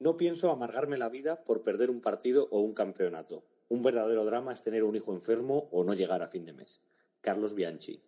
[0.00, 3.44] No pienso amargarme la vida por perder un partido o un campeonato.
[3.68, 6.80] Un verdadero drama es tener un hijo enfermo o no llegar a fin de mes.
[7.20, 8.02] Carlos Bianchi.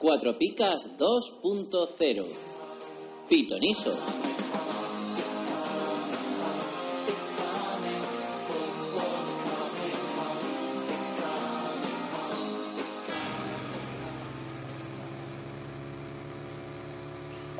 [0.00, 2.26] Cuatro Picas 2.0
[3.28, 4.35] Pitonizo.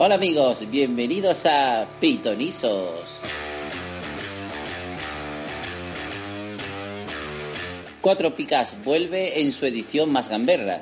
[0.06, 3.10] Hola amigos, bienvenidos a Pitonizos.
[8.00, 10.80] Cuatro Picas vuelve en su edición más gamberra.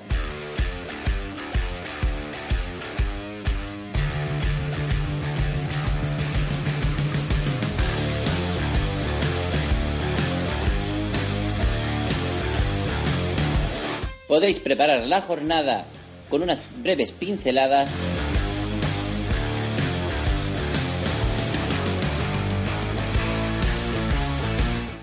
[14.29, 15.87] Podéis preparar la jornada
[16.29, 17.89] con unas breves pinceladas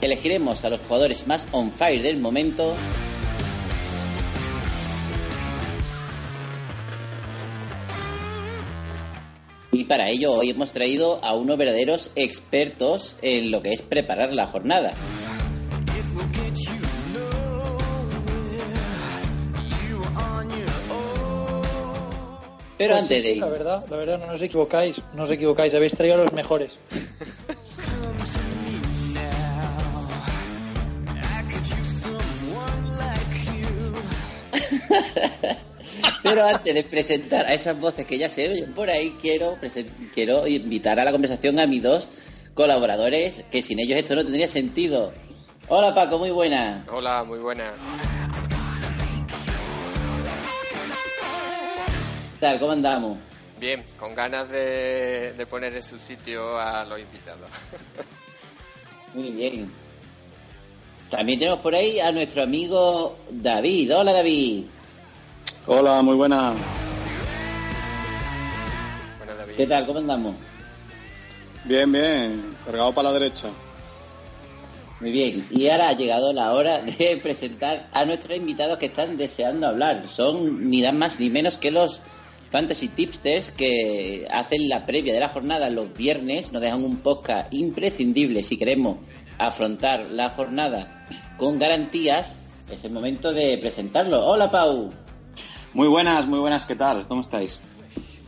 [0.02, 2.75] Elegiremos a los jugadores más on fire del momento.
[9.72, 14.33] Y para ello hoy hemos traído a unos verdaderos expertos en lo que es preparar
[14.33, 14.94] la jornada.
[22.77, 25.23] Pero Pues antes sí, de sí, ir, La verdad, la verdad, no os equivocáis, no
[25.23, 26.79] os equivocáis, habéis traído a los mejores.
[36.23, 39.58] Pero antes de presentar a esas voces que ya se oyen por ahí, quiero,
[40.14, 42.08] quiero invitar a la conversación a mis dos
[42.53, 45.12] colaboradores, que sin ellos esto no tendría sentido.
[45.68, 46.86] Hola Paco, muy buena.
[46.92, 47.73] Hola, muy buena.
[52.34, 52.59] ¿Qué tal?
[52.59, 53.18] ¿Cómo andamos?
[53.59, 57.47] Bien, con ganas de, de poner en su sitio a los invitados.
[59.14, 59.72] Muy bien.
[61.12, 63.96] También tenemos por ahí a nuestro amigo David.
[63.96, 64.64] Hola David.
[65.67, 66.53] Hola, muy buena.
[69.17, 69.56] Bueno, David.
[69.56, 69.85] ¿Qué tal?
[69.85, 70.35] ¿Cómo andamos?
[71.66, 72.44] Bien, bien.
[72.66, 73.47] Cargado para la derecha.
[75.00, 75.45] Muy bien.
[75.50, 80.06] Y ahora ha llegado la hora de presentar a nuestros invitados que están deseando hablar.
[80.07, 82.01] Son ni dan más ni menos que los
[82.51, 86.51] Fantasy Tipsters que hacen la previa de la jornada los viernes.
[86.51, 88.97] Nos dejan un podcast imprescindible si queremos
[89.38, 91.06] afrontar la jornada
[91.38, 92.38] con garantías.
[92.72, 94.25] Es el momento de presentarlo.
[94.25, 94.91] Hola Pau.
[95.74, 97.08] Muy buenas, muy buenas, ¿qué tal?
[97.08, 97.59] ¿Cómo estáis?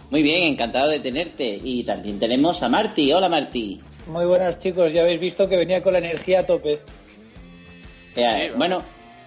[0.09, 1.59] Muy bien, encantado de tenerte.
[1.64, 3.12] Y también tenemos a Marti.
[3.12, 3.81] Hola Marti.
[4.08, 6.81] Muy buenas chicos, ya habéis visto que venía con la energía a tope.
[8.09, 8.84] O sea, sí, bueno,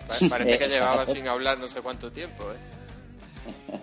[0.06, 2.56] Pa- Parece que Eh, llevaba sin hablar no sé cuánto tiempo, ¿eh?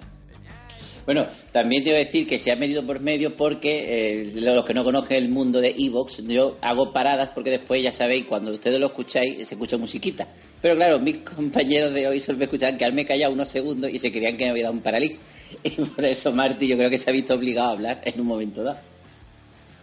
[1.06, 4.64] Bueno, también te voy a decir que se ha metido por medio porque eh, los
[4.64, 8.52] que no conocen el mundo de Evox, yo hago paradas porque después ya sabéis, cuando
[8.54, 10.28] ustedes lo escucháis, se escucha musiquita.
[10.62, 14.12] Pero claro, mis compañeros de hoy solo me escuchaban quedarme callado unos segundos y se
[14.12, 15.20] creían que me había dado un parálisis.
[15.64, 18.26] Y por eso Marti yo creo que se ha visto obligado a hablar en un
[18.28, 18.80] momento dado.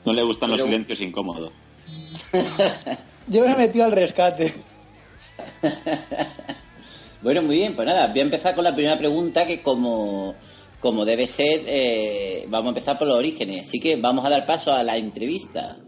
[0.04, 1.52] No le gustan Pero- los silencios incómodos.
[3.28, 4.52] Yo me he metido al rescate.
[7.22, 10.34] Bueno, muy bien, pues nada, voy a empezar con la primera pregunta que como,
[10.80, 13.68] como debe ser, eh, vamos a empezar por los orígenes.
[13.68, 15.78] Así que vamos a dar paso a la entrevista.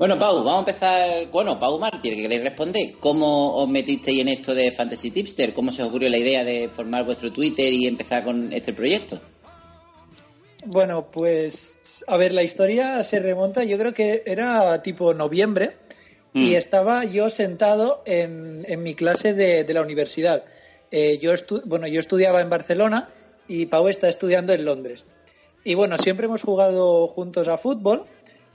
[0.00, 1.26] Bueno, Pau, vamos a empezar.
[1.30, 2.94] Bueno, Pau Mártir, que queréis responder.
[3.00, 5.52] ¿Cómo os metisteis en esto de Fantasy Tipster?
[5.52, 9.20] ¿Cómo se os ocurrió la idea de formar vuestro Twitter y empezar con este proyecto?
[10.64, 15.76] Bueno, pues a ver, la historia se remonta, yo creo que era tipo noviembre
[16.32, 20.44] y estaba yo sentado en, en mi clase de, de la universidad.
[20.90, 23.10] Eh, yo estu- bueno, yo estudiaba en Barcelona
[23.48, 25.04] y Pau está estudiando en Londres.
[25.62, 28.06] Y bueno, siempre hemos jugado juntos a fútbol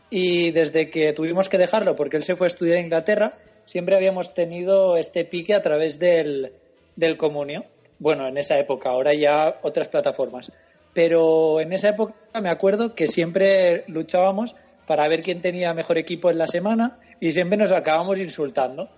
[0.10, 3.96] y desde que tuvimos que dejarlo porque él se fue a estudiar a Inglaterra, siempre
[3.96, 6.54] habíamos tenido este pique a través del,
[6.96, 7.66] del comunio.
[8.00, 10.52] Bueno, en esa época, ahora ya otras plataformas.
[10.94, 14.56] Pero en esa época me acuerdo que siempre luchábamos
[14.88, 18.90] para ver quién tenía mejor equipo en la semana y siempre nos acabamos insultando.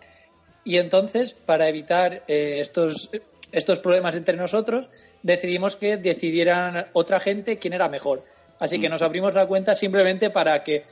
[0.63, 3.09] Y entonces, para evitar eh, estos,
[3.51, 4.89] estos problemas entre nosotros,
[5.23, 8.25] decidimos que decidieran otra gente quién era mejor.
[8.59, 10.83] Así que nos abrimos la cuenta simplemente para que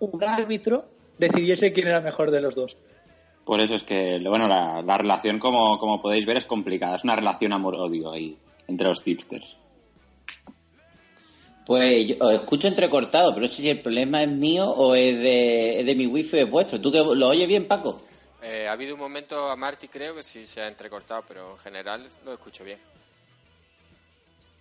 [0.00, 0.88] un árbitro
[1.18, 2.76] decidiese quién era mejor de los dos.
[3.44, 6.96] Por eso es que, bueno, la, la relación, como, como podéis ver, es complicada.
[6.96, 9.56] Es una relación amor-odio ahí entre los tipsters.
[11.66, 15.16] Pues yo os escucho entrecortado, pero no sé si el problema es mío o es
[15.18, 16.80] de, es de mi wifi o es vuestro.
[16.80, 18.02] ¿Tú que lo oyes bien, Paco?
[18.42, 21.58] Eh, ha habido un momento a Marty, creo que sí se ha entrecortado, pero en
[21.58, 22.78] general lo escucho bien.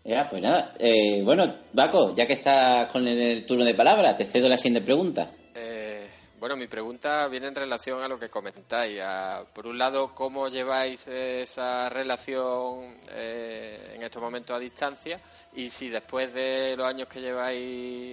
[0.03, 0.75] Ya, pues nada.
[0.79, 4.81] Eh, bueno, Paco, ya que estás con el turno de palabra, te cedo la siguiente
[4.81, 5.31] pregunta.
[5.55, 6.09] Eh,
[6.43, 8.99] bueno, mi pregunta viene en relación a lo que comentáis.
[9.01, 15.21] A, por un lado, ¿cómo lleváis esa relación eh, en estos momentos a distancia?
[15.55, 17.61] Y si después de los años que lleváis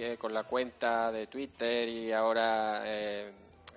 [0.01, 3.33] eh, con la cuenta de Twitter y ahora eh,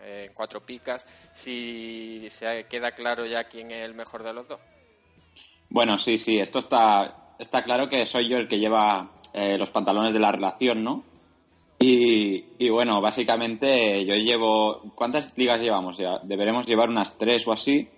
[0.07, 4.61] en Cuatro Picas, si se queda claro ya quién es el mejor de los dos.
[5.69, 9.71] Bueno, sí, sí, esto está, está claro que soy yo el que lleva eh, los
[9.71, 11.05] pantalones de la relación, ¿no?
[11.79, 14.83] Y, y bueno, básicamente yo llevo...
[14.95, 16.19] ¿Cuántas ligas llevamos ya?
[16.23, 17.89] Deberemos llevar unas tres o así.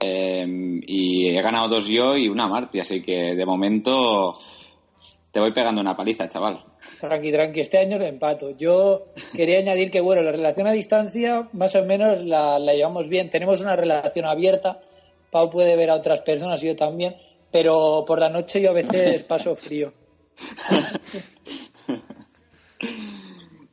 [0.00, 0.46] eh,
[0.86, 4.38] y he ganado dos yo y una Marti, así que de momento
[5.32, 6.60] te voy pegando una paliza, chaval.
[7.00, 8.56] Tranqui, tranqui, este año lo empato.
[8.56, 13.08] Yo quería añadir que, bueno, la relación a distancia más o menos la, la llevamos
[13.08, 13.28] bien.
[13.30, 14.80] Tenemos una relación abierta.
[15.30, 17.16] Pau puede ver a otras personas, yo también.
[17.50, 19.92] Pero por la noche yo a veces paso frío.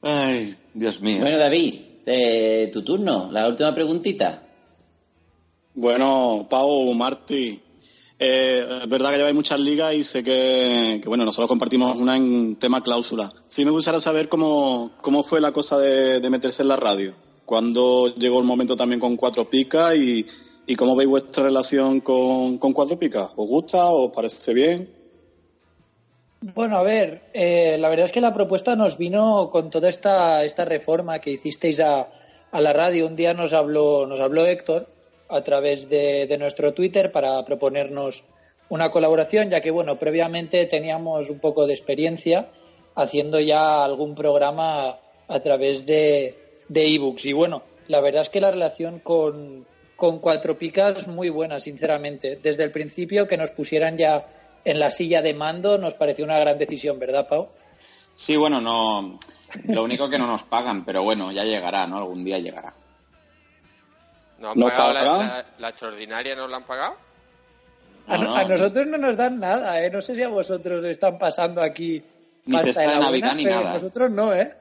[0.01, 1.19] Ay, Dios mío.
[1.19, 1.75] Bueno, David,
[2.05, 4.43] eh, tu turno, la última preguntita.
[5.73, 7.59] Bueno, Pau, Marti,
[8.17, 12.15] eh, es verdad que lleváis muchas ligas y sé que, que, bueno, nosotros compartimos una
[12.15, 13.33] en tema cláusula.
[13.49, 17.13] Sí me gustaría saber cómo, cómo fue la cosa de, de meterse en la radio.
[17.45, 20.25] Cuándo llegó el momento también con Cuatro Picas y,
[20.67, 23.29] y cómo veis vuestra relación con, con Cuatro Picas.
[23.35, 23.85] ¿Os gusta?
[23.85, 24.93] ¿Os parece bien?
[26.41, 30.43] Bueno, a ver, eh, la verdad es que la propuesta nos vino con toda esta,
[30.43, 32.09] esta reforma que hicisteis a,
[32.51, 33.07] a la radio.
[33.07, 34.87] Un día nos habló, nos habló Héctor
[35.29, 38.23] a través de, de, nuestro Twitter para proponernos
[38.69, 42.49] una colaboración, ya que bueno, previamente teníamos un poco de experiencia
[42.95, 47.25] haciendo ya algún programa a través de de ebooks.
[47.25, 49.65] Y bueno, la verdad es que la relación con,
[49.95, 52.39] con Cuatro Picas muy buena, sinceramente.
[52.41, 54.25] Desde el principio que nos pusieran ya
[54.63, 57.49] en la silla de mando nos pareció una gran decisión, ¿verdad, Pau?
[58.15, 59.19] Sí, bueno, no.
[59.65, 61.97] Lo único que no nos pagan, pero bueno, ya llegará, ¿no?
[61.97, 62.73] Algún día llegará.
[64.39, 66.35] ¿No han pagado la, la, la, extraordinaria?
[66.35, 66.95] ¿No la han pagado?
[68.07, 69.89] A, no, a, nosotros no nos dan nada, ¿eh?
[69.89, 72.03] No sé si a vosotros están pasando aquí
[72.45, 73.73] ni pasta de Navidad buena, ni pero nada.
[73.75, 74.55] nosotros no, ¿eh?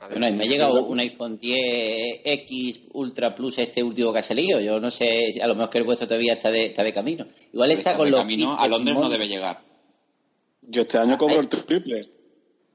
[0.00, 4.60] Bueno, me ha llegado un iPhone 10X Ultra Plus este último que ha salido.
[4.60, 7.26] Yo no sé, a lo mejor que el vuestro todavía está de, está de camino.
[7.52, 9.60] Igual está, está con los camino, a Londres no debe llegar.
[10.62, 12.10] Yo este año cobro el triple.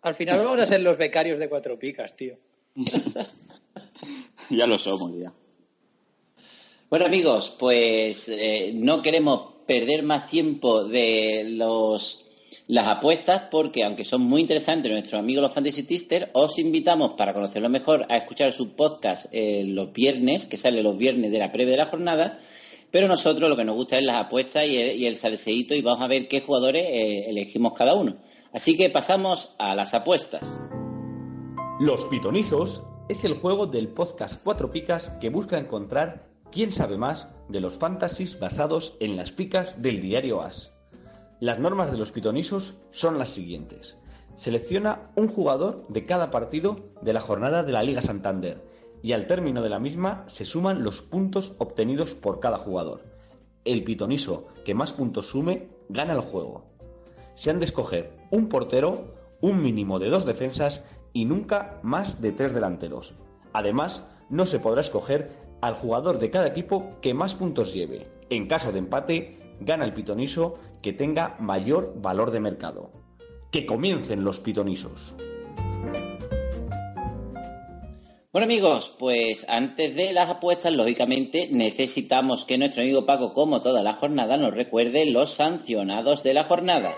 [0.01, 2.37] Al final vamos a ser los becarios de cuatro picas, tío.
[4.49, 5.33] ya lo somos, ya.
[6.89, 12.22] Bueno, amigos, pues eh, no queremos perder más tiempo de los
[12.67, 17.33] las apuestas porque aunque son muy interesantes nuestros amigos los Fantasy Tisters, os invitamos para
[17.33, 21.51] conocerlo mejor a escuchar su podcast eh, los viernes, que sale los viernes de la
[21.51, 22.39] previa de la jornada,
[22.91, 26.07] pero nosotros lo que nos gusta es las apuestas y el, y y vamos a
[26.07, 28.17] ver qué jugadores eh, elegimos cada uno.
[28.53, 30.47] Así que pasamos a las apuestas.
[31.79, 37.27] Los Pitonizos es el juego del podcast Cuatro Picas que busca encontrar quién sabe más
[37.49, 40.72] de los fantasies basados en las picas del diario As.
[41.43, 43.97] Las normas de los pitonisos son las siguientes.
[44.37, 48.63] Selecciona un jugador de cada partido de la jornada de la Liga Santander
[49.01, 53.03] y al término de la misma se suman los puntos obtenidos por cada jugador.
[53.65, 56.63] El pitoniso que más puntos sume gana el juego.
[57.35, 60.81] Se han de escoger un portero, un mínimo de dos defensas
[61.11, 63.15] y nunca más de tres delanteros.
[63.51, 68.07] Además, no se podrá escoger al jugador de cada equipo que más puntos lleve.
[68.29, 72.91] En caso de empate, gana el pitoniso que tenga mayor valor de mercado.
[73.51, 75.13] Que comiencen los pitonisos.
[78.31, 83.83] Bueno amigos, pues antes de las apuestas, lógicamente necesitamos que nuestro amigo Paco, como toda
[83.83, 86.95] la jornada, nos recuerde los sancionados de la jornada.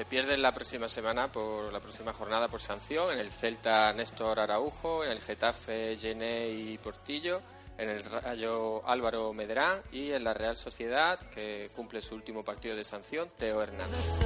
[0.00, 4.40] Se pierde la próxima semana, por la próxima jornada por sanción, en el Celta Néstor
[4.40, 7.42] Araujo, en el Getafe Gené y Portillo,
[7.76, 12.76] en el Rayo Álvaro Medrán y en la Real Sociedad, que cumple su último partido
[12.76, 14.22] de sanción, Teo Hernández.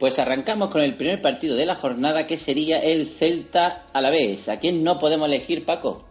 [0.00, 4.10] Pues arrancamos con el primer partido de la jornada que sería el Celta a la
[4.10, 4.48] vez.
[4.48, 6.09] ¿A quién no podemos elegir, Paco?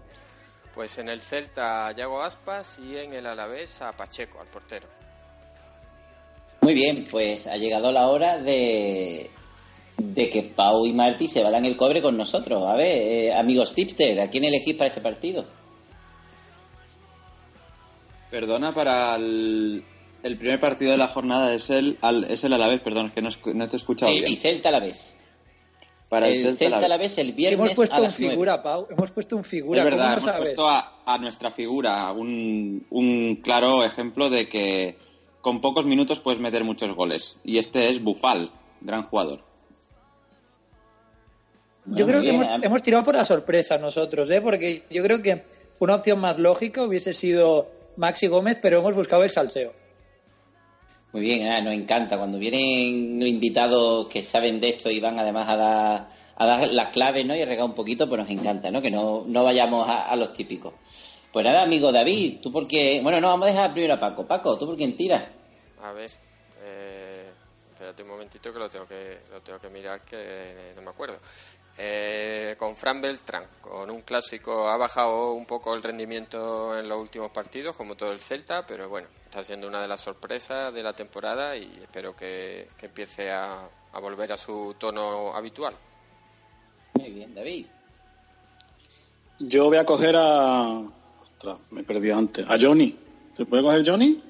[0.80, 4.88] Pues en el Celta a Yago Aspas y en el Alavés a Pacheco, al portero.
[6.62, 9.30] Muy bien, pues ha llegado la hora de,
[9.98, 12.66] de que Pau y Martí se vayan el cobre con nosotros.
[12.66, 15.44] A ver, eh, amigos tipster, ¿a quién elegís para este partido?
[18.32, 19.84] Perdona, para el,
[20.24, 23.22] el primer partido de la jornada es el, al, es el Alavés, perdón, es que
[23.22, 24.32] no, no te he escuchado Sí, bien.
[24.32, 25.02] y Celta a la vez.
[26.10, 28.88] Para el, Celta, a la vez el viernes hemos puesto a un las figura, Pau.
[28.90, 29.80] Hemos puesto un figura.
[29.80, 30.50] Es verdad, ¿Cómo no hemos sabes?
[30.50, 34.96] puesto a, a nuestra figura un, un claro ejemplo de que
[35.42, 37.38] con pocos minutos puedes meter muchos goles.
[37.44, 38.52] Y este es Bufal,
[38.82, 39.42] gran jugador.
[41.86, 44.42] Yo Bueno, creo que hemos, ah, hemos tirado por la sorpresa nosotros, ¿eh?
[44.42, 45.44] porque yo creo que
[45.80, 49.74] una opción más lógica hubiese sido Maxi Gómez, pero hemos buscado el salseo.
[51.12, 52.18] Muy bien, ah, nos encanta.
[52.18, 56.90] Cuando vienen invitados que saben de esto y van además a dar, a dar las
[56.90, 57.36] claves ¿no?
[57.36, 58.82] y a regar un poquito, pues nos encanta, ¿no?
[58.82, 60.74] Que no, no vayamos a, a los típicos.
[61.32, 63.00] Pues nada, amigo David, tú porque...
[63.02, 64.28] Bueno, no, vamos a dejar primero a Paco.
[64.28, 65.24] Paco, ¿tú por quién tiras?
[65.84, 66.12] A ver,
[66.64, 67.30] eh,
[67.72, 71.20] espérate un momentito que lo tengo que, lo tengo que mirar que no me acuerdo.
[71.82, 77.00] Eh, con Fran Beltrán, con un clásico, ha bajado un poco el rendimiento en los
[77.00, 80.84] últimos partidos, como todo el Celta, pero bueno, está siendo una de las sorpresas de
[80.84, 85.74] la temporada y espero que, que empiece a, a volver a su tono habitual.
[86.96, 87.68] Muy bien, David.
[89.40, 90.84] Yo voy a coger a...
[91.22, 92.46] Ostras, me perdí antes.
[92.50, 93.00] A Johnny.
[93.32, 94.22] ¿Se puede coger Johnny?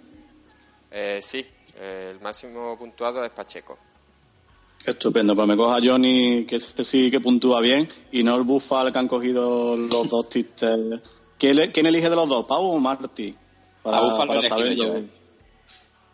[0.92, 1.44] Eh, sí,
[1.82, 3.80] el máximo puntuado es Pacheco.
[4.86, 8.44] Estupendo, pues me cojo a Johnny, que ese sí que puntúa bien, y no el
[8.44, 10.80] Bufal que han cogido los dos tistes.
[11.38, 13.36] ¿Quién, quién elige de los dos, Pau o Martí?
[13.84, 14.84] A Bufal elegido saberlo.
[15.00, 15.02] yo.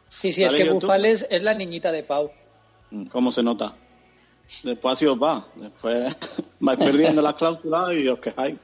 [0.10, 0.70] Sí, sí, es ¿Vale, que?
[0.72, 2.32] Bufales es la niñita de Pau.
[3.12, 3.76] ¿Cómo se nota?
[4.64, 6.16] Después ha sido va, después
[6.60, 8.56] vais perdiendo las cláusulas y os quejáis.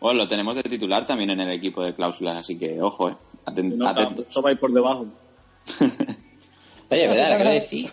[0.00, 3.16] Bueno, lo tenemos de titular también en el equipo de cláusulas, así que ojo, eh.
[3.46, 4.26] Aten- Se nota, atentos.
[4.30, 5.06] eso vais por debajo.
[6.90, 7.36] Oye, ¿verdad?
[7.36, 7.90] Quiero decir,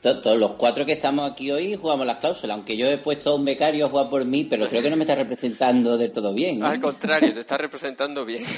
[0.00, 3.34] todos los cuatro que estamos aquí hoy jugamos las cláusulas, aunque yo he puesto a
[3.34, 6.32] un becario a jugar por mí, pero creo que no me está representando del todo
[6.32, 6.58] bien.
[6.58, 6.66] ¿no?
[6.66, 8.44] Al contrario, te está representando bien.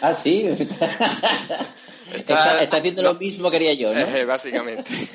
[0.00, 0.46] Ah, sí.
[2.12, 4.00] está, está haciendo lo mismo que haría yo, ¿no?
[4.00, 4.90] Eh, Básicamente.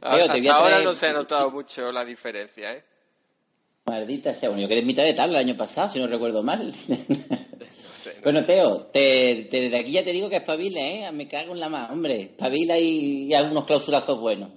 [0.00, 2.84] Hasta ahora no se ha notado mucho la diferencia, ¿eh?
[3.84, 6.44] Maldita sea, bueno, yo quedé en mitad de tabla el año pasado, si no recuerdo
[6.44, 6.72] mal.
[8.22, 11.12] Bueno, Teo, te, te- desde aquí ya te digo que espabile, ¿eh?
[11.12, 12.20] Me cago en la más, hombre.
[12.22, 14.50] Espabila y, y algunos clausulazos buenos.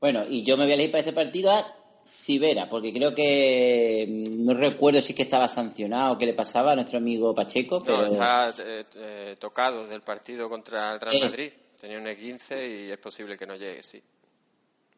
[0.00, 4.06] Bueno, y yo me voy a elegir para este partido a Sivera, porque creo que
[4.08, 7.34] mm, no recuerdo si es que estaba sancionado o qué le pasaba a nuestro amigo
[7.34, 8.02] Pacheco, pero...
[8.06, 11.50] No, está eh, eh, tocado del partido contra el Real Es- Madrid.
[11.80, 14.00] Tenía un E15 y es posible que no llegue, sí.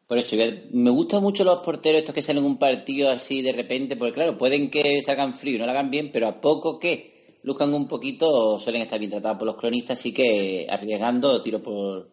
[0.07, 0.37] Por eso,
[0.71, 4.13] me gustan mucho los porteros estos que salen en un partido así de repente, porque
[4.13, 7.16] claro, pueden que salgan frío y no lo hagan bien, pero a poco que
[7.47, 12.09] luzcan un poquito suelen estar bien tratados por los cronistas, así que arriesgando tiro por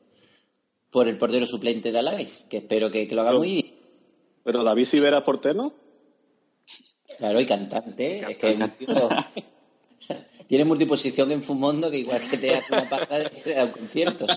[0.90, 3.74] por el portero suplente de Alaves, que espero que, que lo haga Pero- muy bien.
[4.44, 5.72] Pero David Sivera es portero.
[7.18, 9.08] Claro, y cantante, es que es un tío-
[10.46, 14.26] tiene multiposición en Fumondo que igual que te hace una parada de un concierto.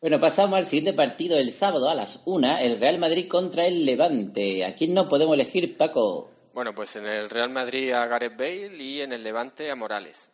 [0.00, 3.84] Bueno, pasamos al siguiente partido el sábado a las 1, el Real Madrid contra el
[3.84, 4.64] Levante.
[4.64, 6.30] ¿A quién no podemos elegir, Paco?
[6.52, 10.28] Bueno, pues en el Real Madrid a Gareth Bale y en el Levante a Morales.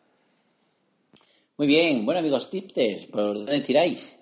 [1.57, 4.17] Muy bien, bueno amigos tipsters, ¿por dónde tiráis?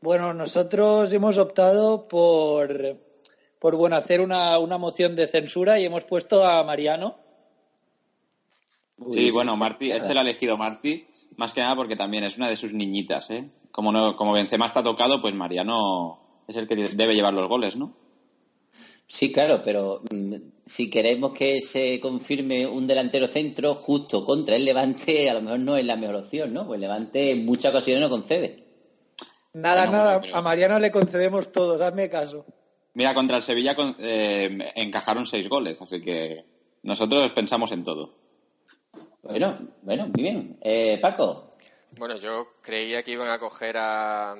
[0.00, 2.96] Bueno, nosotros hemos optado por,
[3.58, 7.18] por bueno, hacer una, una moción de censura y hemos puesto a Mariano.
[9.10, 12.36] Sí, Uy, bueno, Martí, este lo ha elegido Martí, más que nada porque también es
[12.36, 13.50] una de sus niñitas, ¿eh?
[13.70, 17.76] Como, no, como Benzema está tocado, pues Mariano es el que debe llevar los goles,
[17.76, 17.94] ¿no?
[19.10, 20.34] Sí, claro, pero mm,
[20.66, 25.60] si queremos que se confirme un delantero centro justo contra el Levante, a lo mejor
[25.60, 26.66] no es la mejor opción, ¿no?
[26.66, 28.64] Pues el Levante en muchas ocasiones no concede.
[29.54, 32.44] Nada, Bueno, nada, pero- a Mariano le concedemos todo, hazme caso.
[32.94, 36.44] Mira, contra el Sevilla con- eh, encajaron seis goles, así que
[36.82, 38.14] nosotros pensamos en todo.
[39.22, 40.58] Bueno, bueno, muy bien.
[40.60, 41.52] Eh, Paco,
[41.96, 44.36] Bueno, yo creía que iban a coger a,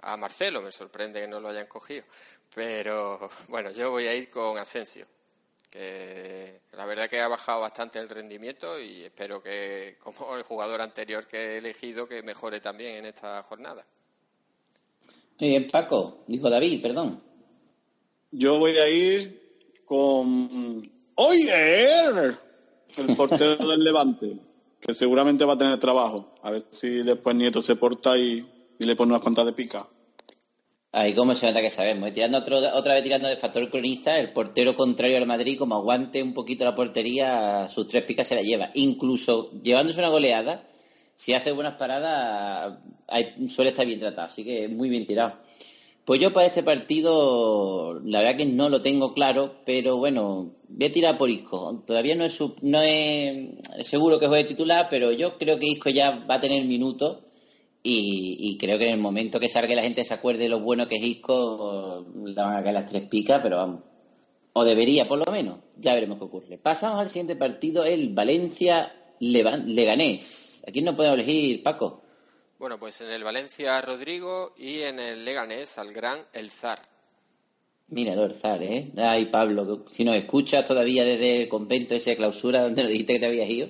[0.00, 2.04] a Marcelo, me sorprende que no lo hayan cogido.
[2.54, 5.06] Pero bueno, yo voy a ir con Asensio,
[5.70, 10.80] que la verdad que ha bajado bastante el rendimiento y espero que, como el jugador
[10.80, 13.84] anterior que he elegido, que mejore también en esta jornada.
[15.38, 17.22] muy bien, Paco, digo David, perdón.
[18.30, 22.38] Yo voy a ir con Oyer,
[22.96, 24.36] el portero del Levante,
[24.80, 26.34] que seguramente va a tener trabajo.
[26.42, 28.46] A ver si después Nieto se porta y,
[28.78, 29.88] y le pone unas cuantas de pica.
[30.92, 32.12] Ahí cómo se nota que sabemos.
[32.12, 36.22] Tirando otro, otra vez tirando de factor cronista, el portero contrario al Madrid, como aguante
[36.22, 38.70] un poquito la portería, sus tres picas se la lleva.
[38.74, 40.66] Incluso llevándose una goleada,
[41.14, 42.78] si hace buenas paradas,
[43.48, 44.28] suele estar bien tratado.
[44.28, 45.34] Así que muy bien tirado.
[46.06, 50.86] Pues yo para este partido, la verdad que no lo tengo claro, pero bueno, voy
[50.86, 51.82] a tirar por Isco.
[51.84, 53.48] Todavía no es, no es
[53.82, 57.25] seguro que juegue titular, pero yo creo que Isco ya va a tener minutos
[57.88, 60.88] y, creo que en el momento que salga la gente se acuerde de lo bueno
[60.88, 63.82] que es Isco, le van a caer las tres picas, pero vamos.
[64.54, 65.58] O debería, por lo menos.
[65.76, 66.58] Ya veremos qué ocurre.
[66.58, 70.62] Pasamos al siguiente partido, el Valencia-Leganés.
[70.66, 72.02] ¿A quién no podemos elegir, Paco?
[72.58, 76.80] Bueno, pues en el Valencia Rodrigo y en el Leganés al gran El Zar.
[77.88, 78.90] Míralo, el Zar, ¿eh?
[78.96, 83.12] Ay, Pablo, si nos escuchas todavía desde el convento ese de clausura donde nos dijiste
[83.12, 83.68] que te habías ido,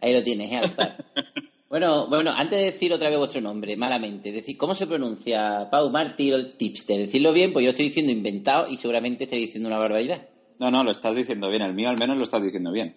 [0.00, 0.58] ahí lo tienes, ¿eh?
[0.58, 1.04] Al Zar.
[1.68, 5.90] Bueno, bueno, antes de decir otra vez vuestro nombre, malamente, decir, ¿cómo se pronuncia Pau
[5.90, 6.86] Martí o Tips?
[6.86, 10.26] De decirlo bien, pues yo estoy diciendo inventado y seguramente estoy diciendo una barbaridad.
[10.58, 12.96] No, no, lo estás diciendo bien, el mío al menos lo estás diciendo bien.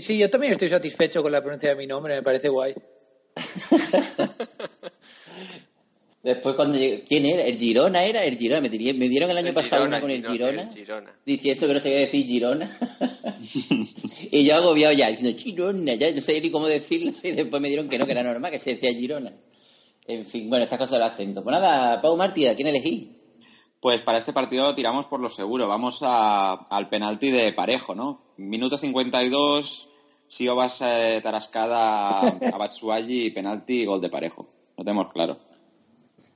[0.00, 2.74] Sí, yo también estoy satisfecho con la pronuncia de mi nombre, me parece guay.
[6.24, 7.44] Después cuando ¿quién era?
[7.44, 8.24] ¿El Girona era?
[8.24, 8.62] ¿El Girona?
[8.62, 10.66] Me, dieron el año pasado una con el Girona,
[11.26, 12.78] diciendo que no sabía decir Girona.
[14.30, 17.68] y yo agobiado ya, diciendo Girona, ya no sé ni cómo decirlo, y después me
[17.68, 19.34] dieron que no, que era normal, que se decía Girona.
[20.06, 21.44] En fin, bueno, estas cosas del acento.
[21.44, 23.20] Pues nada, Pau Martí, ¿a quién elegí?
[23.78, 28.22] Pues para este partido tiramos por lo seguro, vamos al penalti de parejo, ¿no?
[28.38, 29.88] Minuto 52,
[30.26, 32.20] Siobas eh, tarascada
[32.52, 34.48] a Batsuagi, penalti, gol de parejo.
[34.78, 35.38] Lo tenemos claro.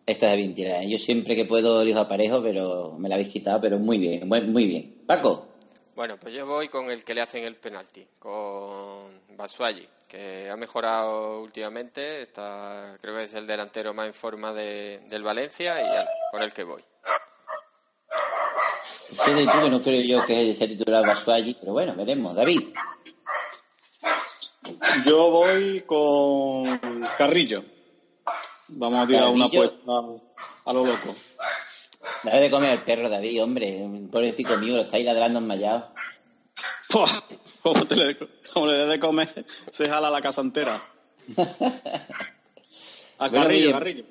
[0.09, 0.83] Esta es bien tirada.
[0.85, 4.27] Yo siempre que puedo elijo a parejo, pero me la habéis quitado, pero muy bien,
[4.27, 5.03] muy bien.
[5.07, 5.49] Paco.
[5.95, 10.57] Bueno, pues yo voy con el que le hacen el penalti, con Basuagi, que ha
[10.57, 15.87] mejorado últimamente, está, creo que es el delantero más en forma del Valencia y
[16.31, 16.83] con el que voy.
[19.15, 22.35] tú no creo yo que sea titular Basuagi, pero bueno, veremos.
[22.35, 22.63] David.
[25.05, 26.79] Yo voy con
[27.19, 27.63] Carrillo.
[28.69, 29.77] Vamos a tirar una apuesta
[30.65, 31.17] a lo loco.
[32.23, 33.89] Dale de comer al perro, David, hombre.
[34.11, 35.93] Pobrecito mío, lo estáis ladrando enmayado.
[37.61, 38.17] Como, le,
[38.53, 40.83] como le de comer, se jala la casa entera.
[43.19, 44.05] a Carrillo, Carrillo.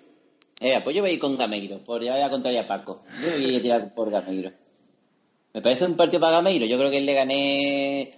[0.60, 3.04] Eh, pues yo voy a ir con Gameiro, por ya voy a contar ya Paco.
[3.22, 4.52] Yo voy a tirar por Gameiro.
[5.54, 6.66] Me parece un partido para Gameiro.
[6.66, 8.12] Yo creo que le gané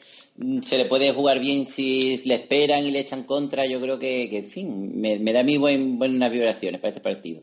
[0.64, 3.66] se le puede jugar bien si le esperan y le echan contra.
[3.66, 7.42] Yo creo que, en fin, me, da a mí buenas vibraciones para este partido.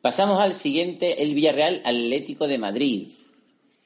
[0.00, 3.08] Pasamos al siguiente, el Villarreal Atlético de Madrid.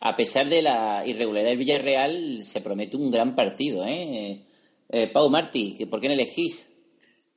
[0.01, 3.85] A pesar de la irregularidad del Villarreal, se promete un gran partido.
[3.87, 4.43] ¿eh?
[4.91, 6.67] eh Pau Martí, ¿por qué no elegís?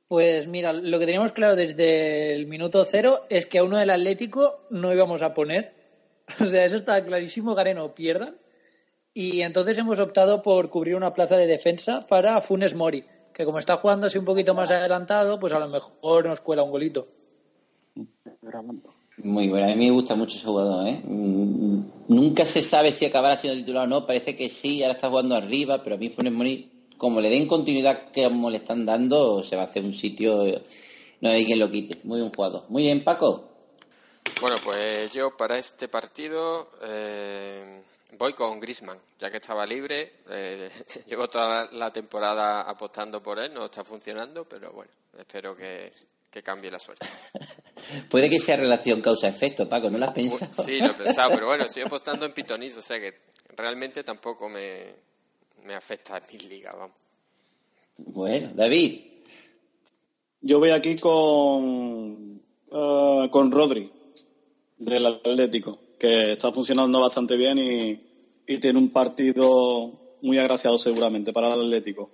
[0.06, 3.90] Pues mira, lo que teníamos claro desde el minuto cero es que a uno del
[3.90, 5.78] Atlético no íbamos a poner.
[6.40, 8.36] O sea, eso está clarísimo, Gareno pierdan.
[9.12, 13.58] Y entonces hemos optado por cubrir una plaza de defensa para Funes Mori, que como
[13.58, 17.08] está jugando así un poquito más adelantado, pues a lo mejor nos cuela un golito.
[19.22, 20.86] Muy bueno, a mí me gusta mucho ese jugador.
[20.86, 21.00] ¿eh?
[21.04, 25.08] Mm, nunca se sabe si acabará siendo titular o no, parece que sí, ahora está
[25.08, 28.86] jugando arriba, pero a mí Funes Mori, como le den continuidad que como le están
[28.86, 30.44] dando, se va a hacer un sitio,
[31.20, 31.98] no hay quien lo quite.
[32.04, 32.64] Muy bien jugado.
[32.68, 33.44] Muy bien, Paco.
[34.40, 37.82] Bueno, pues yo para este partido eh,
[38.18, 40.14] Voy con Grisman, ya que estaba libre.
[40.28, 40.68] Eh,
[41.06, 45.92] llevo toda la temporada apostando por él, no está funcionando, pero bueno, espero que,
[46.42, 47.06] cambie la suerte.
[48.10, 50.62] Puede que sea relación causa-efecto, Paco, ¿no lo has pensado?
[50.62, 53.22] Sí, lo he pensado, pero bueno, estoy apostando en Pitoniz, o sea que
[53.56, 54.94] realmente tampoco me,
[55.74, 56.96] afecta a mi liga, vamos.
[57.96, 59.06] Bueno, David.
[60.42, 63.92] Yo voy aquí con, uh, con Rodri,
[64.78, 68.00] del Atlético que está funcionando bastante bien y,
[68.58, 72.10] tiene un partido muy agraciado seguramente para el Atlético.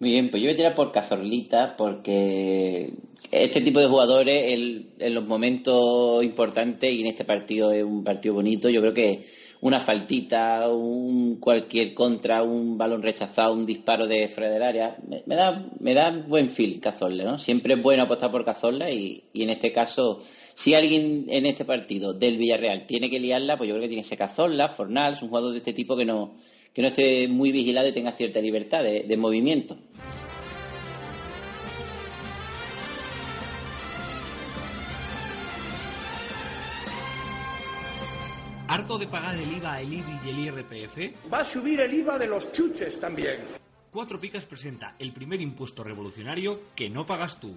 [0.00, 2.92] Muy bien, pues yo voy a tirar por Cazorlita porque
[3.30, 4.52] este tipo de jugadores
[4.98, 9.24] en los momentos importantes y en este partido es un partido bonito, yo creo que
[9.60, 15.64] una faltita, un cualquier contra, un balón rechazado, un disparo de del área, me, da,
[15.78, 17.38] me da buen feel Cazorla, ¿no?
[17.38, 20.20] Siempre es bueno apostar por Cazorla y, y en este caso
[20.54, 24.02] si alguien en este partido del Villarreal tiene que liarla, pues yo creo que tiene
[24.02, 26.34] que ser Cazorla, Fornals, un jugador de este tipo que no,
[26.72, 29.76] que no esté muy vigilado y tenga cierta libertad de, movimiento.
[38.68, 41.32] ¿Harto de pagar el IVA, el IBI y el IRPF?
[41.32, 43.40] Va a subir el IVA de los chuches también.
[43.92, 47.56] Cuatro Picas presenta el primer impuesto revolucionario que no pagas tú.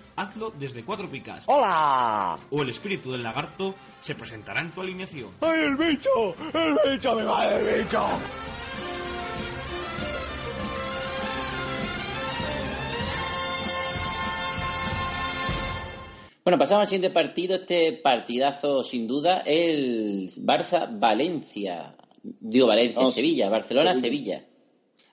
[0.21, 1.43] hazlo desde Cuatro Picas.
[1.47, 2.37] ¡Hola!
[2.51, 5.31] O el espíritu del lagarto se presentará en tu alineación.
[5.41, 6.35] ¡Ay, el bicho!
[6.53, 7.15] ¡El bicho!
[7.15, 8.05] ¡Me va el bicho!
[16.43, 21.95] Bueno, pasamos al siguiente partido, este partidazo sin duda, el Barça-Valencia.
[22.23, 24.43] Digo Valencia, No, Sevilla, Barcelona-Sevilla.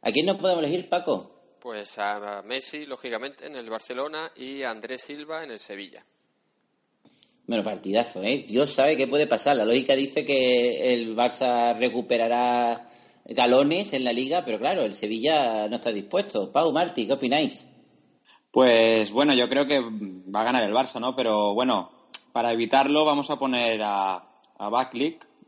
[0.03, 1.38] ¿A quién nos podemos elegir, Paco?
[1.61, 6.05] Pues a Messi, lógicamente, en el Barcelona y a Andrés Silva en el Sevilla.
[7.47, 8.44] Bueno, partidazo, ¿eh?
[8.47, 9.57] Dios sabe qué puede pasar.
[9.57, 12.88] La lógica dice que el Barça recuperará
[13.25, 16.53] galones en la liga, pero claro, el Sevilla no está dispuesto.
[16.53, 17.64] Pau, Martí, ¿qué opináis?
[18.51, 21.16] Pues bueno, yo creo que va a ganar el Barça, ¿no?
[21.16, 21.90] Pero bueno,
[22.33, 24.14] para evitarlo vamos a poner a,
[24.59, 24.90] a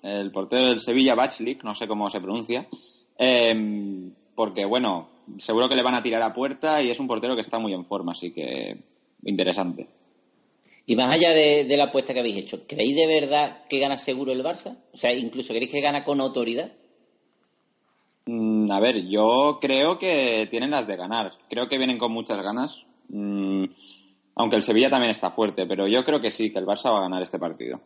[0.03, 2.67] el portero del Sevilla, Bachlik, no sé cómo se pronuncia,
[3.19, 7.35] em, porque bueno, seguro que le van a tirar a puerta y es un portero
[7.35, 8.77] que está muy en forma, así que
[9.25, 9.89] interesante.
[10.87, 13.97] Y más allá de, de la apuesta que habéis hecho, ¿creéis de verdad que gana
[13.97, 14.77] seguro el Barça?
[14.93, 16.73] O sea, incluso ¿creéis que gana con autoridad?
[18.27, 21.33] Mm, a ver, yo creo que tienen las de ganar.
[21.49, 22.87] Creo que vienen con muchas ganas.
[23.09, 23.65] Mm,
[24.37, 26.99] aunque el Sevilla también está fuerte, pero yo creo que sí, que el Barça va
[26.99, 27.81] a ganar este partido.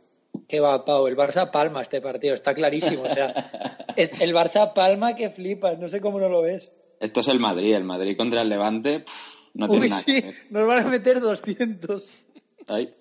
[0.48, 3.02] Que va, Pau, el Barça palma este partido, está clarísimo.
[3.02, 3.33] O sea,
[3.96, 6.72] el Barça palma que flipas, no sé cómo no lo ves.
[7.04, 10.20] Esto es el Madrid, el Madrid contra el Levante, pff, no tiene Uy, nada sí,
[10.22, 10.34] ver.
[10.48, 12.02] nos van a meter 200.
[12.68, 12.94] Ahí.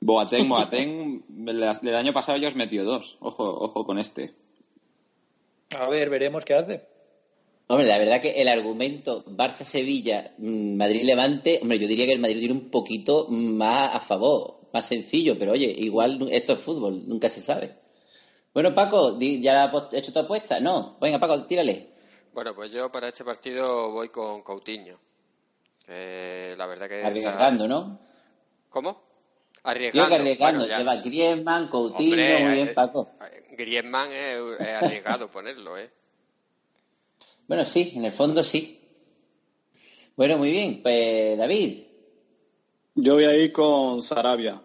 [0.00, 3.18] Boateng, Boateng, el, el año pasado ya os metió dos.
[3.20, 4.34] Ojo, ojo con este.
[5.78, 6.86] A ver, veremos qué hace.
[7.66, 12.38] Hombre, la verdad que el argumento Barça-Sevilla, mm, Madrid-Levante, hombre, yo diría que el Madrid
[12.38, 17.28] tiene un poquito más a favor, más sencillo, pero oye, igual esto es fútbol, nunca
[17.28, 17.74] se sabe.
[18.54, 20.58] Bueno, Paco, ¿ya has hecho tu apuesta?
[20.58, 21.89] No, venga, Paco, tírale.
[22.32, 24.98] Bueno, pues yo para este partido voy con Coutinho.
[25.84, 26.96] Que la verdad que...
[26.96, 27.98] está- Arriesgando, ¿no?
[28.68, 28.92] ¿Cómo?
[28.92, 30.08] Yo Arriesgando.
[30.08, 33.10] que arriesgando, Bueno, lleva Griezmann, Coutinho, Hombre, muy bien, eh, Paco.
[33.50, 35.90] Griezmann es, es arriesgado ponerlo, ¿eh?
[37.48, 38.76] Bueno, sí, en el fondo sí.
[40.16, 41.82] Bueno, muy bien, pues David,
[42.94, 44.60] Yo voy a ir con Sarabia.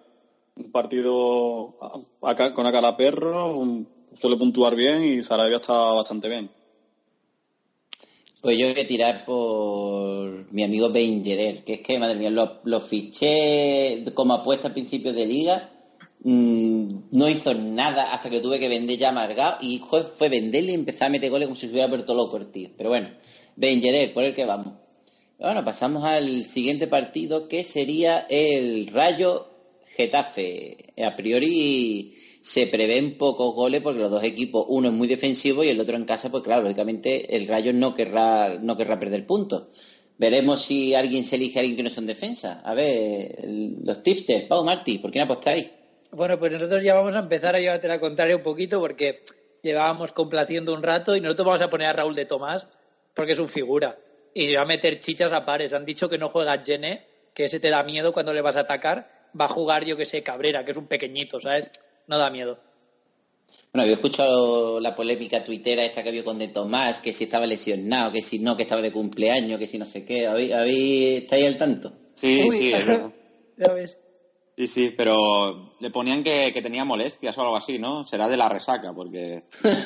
[0.57, 1.77] Un partido
[2.21, 3.87] acá- con Acala Perro, un-
[4.21, 6.49] suele puntuar bien y Sarabia está bastante bien.
[8.45, 12.29] Pues yo voy a tirar por mi amigo Ben Yedder, que es que, madre mía,
[12.29, 15.71] lo, fiché como apuesta al principio de liga,
[16.23, 20.73] mm, no hizo nada hasta que tuve que vender ya amargado y joder, fue venderle
[20.73, 22.69] y empezar a meter goles como si se hubiera vuelto loco el tío.
[22.77, 23.09] Pero bueno,
[23.55, 24.73] Ben Yedder, por el que vamos.
[25.39, 29.47] Bueno, pasamos al siguiente partido que sería el Rayo
[29.97, 30.93] Getafe.
[31.03, 32.13] A priori
[32.45, 35.95] se prevén pocos goles porque los dos equipos, uno es muy defensivo y el otro
[35.95, 39.63] en casa, pues claro, lógicamente el Rayo no querrá, no querrá perder puntos.
[40.19, 42.61] Veremos si alguien se elige a alguien que no son defensa.
[42.63, 45.65] A ver, los tipsters, Pau Martí, ¿por quién apostáis?
[46.11, 49.23] Bueno, pues nosotros ya vamos a empezar a llevarte la contraria un poquito porque
[49.63, 52.67] llevábamos complaciendo un rato y nosotros vamos a poner a Raúl de Tomás
[53.15, 53.97] porque es un figura.
[54.35, 55.73] Y va a meter chichas a pares.
[55.73, 58.61] Han dicho que no juega Gené, que ese te da miedo cuando le vas a
[58.61, 59.09] atacar.
[59.39, 61.71] Va a jugar, yo que sé, Cabrera, que es un pequeñito, ¿sabes?
[62.07, 62.59] No da miedo.
[63.73, 67.45] Bueno, había escuchado la polémica tuitera esta que había con De Tomás, que si estaba
[67.45, 70.27] lesionado, que si no, que estaba de cumpleaños, que si no sé qué.
[70.27, 71.91] ¿Habéis, habéis- estáis al tanto?
[72.15, 73.11] Sí, Uy, sí, es verdad.
[73.57, 73.97] Ya ves.
[74.57, 78.05] Sí, sí, pero le ponían que, que tenía molestias o algo así, ¿no?
[78.05, 79.43] Será de la resaca, porque...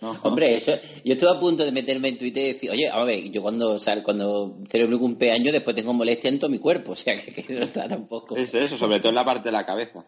[0.00, 3.02] No, Hombre, eso, yo estuve a punto de meterme en Twitter y decir, oye, a
[3.04, 6.92] ver, yo cuando sal, cuando celebro mi cumpleaños después tengo molestia en todo mi cuerpo,
[6.92, 8.36] o sea que, que no está tampoco.
[8.36, 10.04] Es eso, sobre todo en la parte de la cabeza.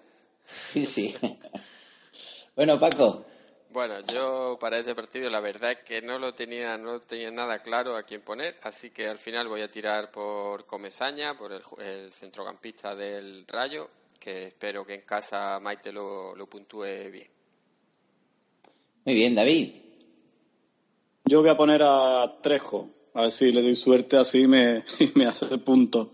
[0.72, 1.14] Sí, sí.
[2.54, 3.24] Bueno, Paco,
[3.68, 7.58] Bueno, yo para este partido la verdad es que no lo tenía, no tenía nada
[7.58, 11.62] claro a quién poner, así que al final voy a tirar por Comesaña, por el,
[11.78, 17.28] el centrocampista del Rayo, que espero que en casa Maite lo, lo puntúe bien.
[19.04, 19.74] muy bien, David.
[21.26, 25.12] Yo voy a poner a Trejo, a ver si le doy suerte así me, y
[25.16, 26.12] me hace punto,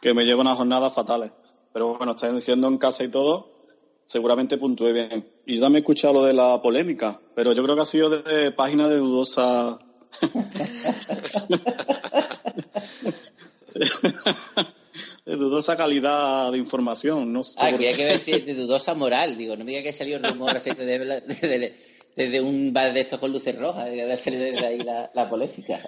[0.00, 1.32] que me lleva unas jornadas fatales.
[1.72, 3.49] Pero bueno, está diciendo en casa y todo,
[4.10, 5.24] seguramente puntúe bien.
[5.46, 8.10] Y yo también he escuchado lo de la polémica, pero yo creo que ha sido
[8.10, 9.78] de, página de dudosa...
[15.24, 17.54] de dudosa calidad de información, no sé.
[17.58, 20.60] Ah, que decir de dudosa moral, digo, no me diga que salió el rumor
[22.16, 24.80] desde un bar de estos con luces rojas, de ahí
[25.14, 25.80] la polémica.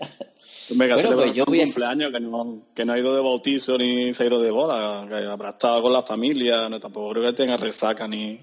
[0.74, 4.12] Venga, Bueno, pues yo un cumpleaños que no, que no ha ido de bautizo ni
[4.14, 7.32] se ha ido de boda, que habrá estado con la familia, no, tampoco creo que
[7.32, 8.40] tenga resaca ni...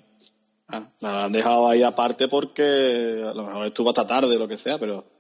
[0.68, 4.48] Ah, la han dejado ahí aparte porque a lo mejor estuvo hasta tarde o lo
[4.48, 5.18] que sea, pero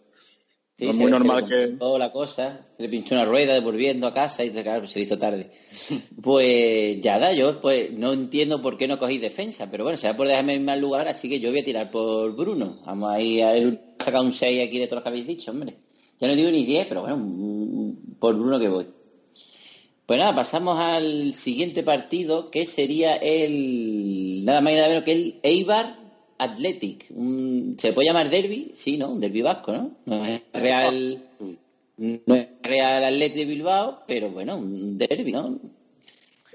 [0.78, 1.62] Sí, no es se- muy se normal que...
[1.63, 5.06] complicó la cosa, se le pinchó una rueda devolviendo a casa y claro, se le
[5.06, 5.50] hizo tarde.
[6.22, 10.15] Pues ya da, yo pues no entiendo por qué no cogéis defensa, pero bueno, será
[10.15, 12.80] por dejarme en mal lugar, así que yo voy a tirar por Bruno.
[12.86, 13.54] Vamos ahí a
[13.98, 15.78] sacar un 6 aquí de todos los que habéis dicho, hombre.
[16.19, 18.88] Ya no digo ni 10, pero bueno, por Bruno que voy.
[20.05, 25.12] Pues nada, pasamos al siguiente partido, que sería el nada más y nada menos que
[25.12, 25.97] el Eibar
[26.39, 27.05] Athletic.
[27.12, 28.71] Un- ¿Se puede llamar derby?
[28.75, 29.10] Sí, ¿no?
[29.10, 29.97] Un derby vasco, ¿no?
[30.05, 31.23] No es Real,
[31.97, 35.60] no es Real Athletic de Bilbao, pero bueno, un derby, ¿no?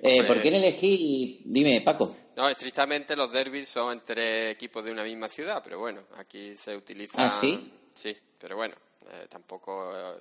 [0.03, 0.25] Eh.
[0.25, 1.41] ¿Por qué no elegí?
[1.45, 2.15] Dime, Paco.
[2.37, 6.77] No, estrictamente los derbis son entre equipos de una misma ciudad, pero bueno, aquí se
[6.77, 7.25] utiliza...
[7.27, 7.71] ¿Ah, sí?
[7.95, 8.75] Sí, pero bueno,
[9.11, 9.93] eh, tampoco...
[9.97, 10.15] eh,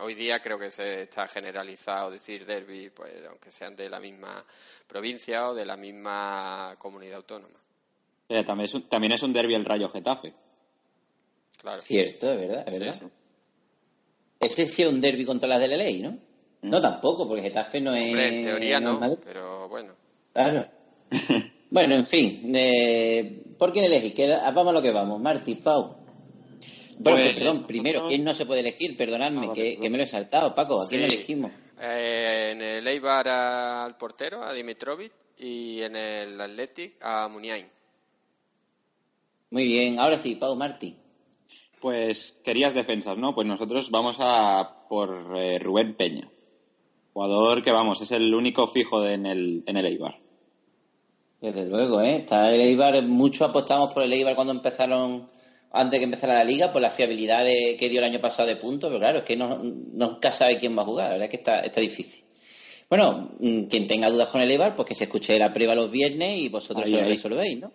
[0.00, 4.44] hoy día creo que se está generalizado decir derby, pues aunque sean de la misma
[4.86, 7.58] provincia o de la misma comunidad autónoma.
[8.28, 10.32] Eh, también, es un, también es un derby el Rayo Getafe.
[11.58, 11.80] Claro.
[11.80, 12.94] Cierto, es verdad, es Sí, verdad.
[13.00, 13.06] sí.
[14.40, 16.18] Ese sí es un derby contra las de la ley, ¿no?
[16.62, 18.08] No, tampoco, porque Getafe no es...
[18.08, 19.92] Hombre, en teoría no pero bueno.
[20.32, 20.66] Claro.
[21.70, 22.50] bueno, en fin.
[22.54, 24.14] Eh, ¿Por quién elegís?
[24.14, 25.20] Que- Vamos a lo que vamos.
[25.20, 25.96] Martí, Pau.
[26.98, 28.96] Bueno, Pues, perdón, primero, nosotros- ¿quién no se puede elegir?
[28.96, 30.54] Perdonadme, Ah, que, vale, que me lo he saltado.
[30.54, 31.14] Paco, ¿a quién Sí.
[31.14, 31.50] elegimos?
[31.80, 37.66] Eh, en el Eibar al portero, a Dimitrovic, y en el Athletic a Muniain.
[39.50, 40.96] Muy bien, ahora sí, Pau, Martí.
[41.80, 43.34] Pues querías defensas, ¿no?
[43.34, 46.30] Pues nosotros vamos a por eh, Rubén Peña.
[47.12, 50.18] Jugador que, vamos, es el único fijo de- en, el, en el Eibar.
[51.40, 52.16] Desde luego, ¿eh?
[52.16, 55.28] Está el Eibar, mucho apostamos por el Eibar cuando empezaron,
[55.74, 58.56] antes que empezara la liga, por la fiabilidad de- que dio el año pasado de
[58.56, 61.30] puntos, pero claro, es que no, nunca sabe quién va a jugar, la verdad es
[61.30, 62.24] que está, está difícil.
[62.88, 65.90] Bueno, mm, quien tenga dudas con el Eibar, pues que se escuche la prueba los
[65.90, 67.72] viernes y vosotros Ahí, se lo resolvéis, ¿no?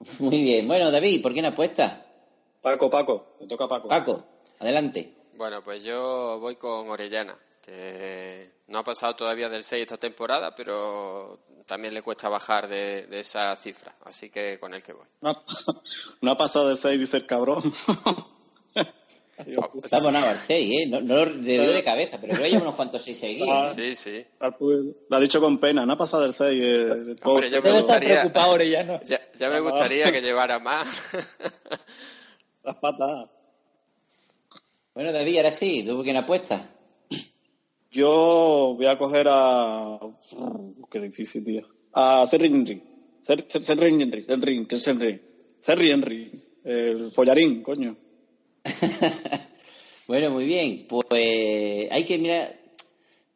[0.18, 0.66] Muy bien.
[0.66, 1.98] Bueno, David, ¿por quién apuestas?
[2.62, 3.88] Paco, Paco, me toca Paco.
[3.88, 4.24] Paco,
[4.58, 5.12] adelante.
[5.36, 10.54] Bueno, pues yo voy con Orellana, que no ha pasado todavía del 6 esta temporada,
[10.54, 15.06] pero también le cuesta bajar de, de esa cifra, así que con el que voy.
[15.22, 15.42] No, ha-
[16.20, 17.62] no ha pasado de 6, dice el cabrón.
[19.82, 20.86] Está abonado al 6, ¿eh?
[20.88, 23.48] No, no lo de, de cabeza, pero creo que lleva unos cuantos 6 seguidos.
[23.50, 23.72] Ah.
[23.74, 24.24] Sí, sí.
[24.38, 26.62] Lo ha dicho con pena, no ha pasado del 6.
[26.62, 29.00] Eh, el Hombre, yo me gustaría, preocupado Orellano.
[29.06, 30.86] ya, ya me gustaría que llevara más.
[32.62, 33.28] Las patas.
[34.94, 36.60] Bueno, David, ahora sí, ¿tú quién apuestas?
[37.94, 39.98] Yo voy a coger a...
[40.90, 41.62] Qué difícil, tío.
[41.92, 42.82] A Serri Henry.
[43.22, 44.24] Ser- Ser- Serri Henry.
[44.26, 45.20] Henry, ¿qué es Henry?
[45.60, 46.42] Serri Henry.
[46.64, 47.96] El follarín, coño.
[50.06, 50.84] Bueno, muy bien.
[50.86, 52.60] Pues hay que mirar.